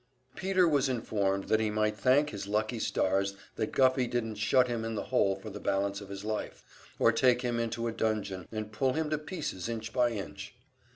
[0.35, 4.83] Peter was informed that he might thank his lucky stars that Guffey didn't shut him
[4.83, 6.63] in the hole for the balance of his life,
[6.97, 10.55] or take him into a dungeon and pull him to pieces inch by inch.